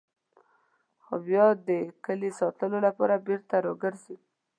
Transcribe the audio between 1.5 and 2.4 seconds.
د کلي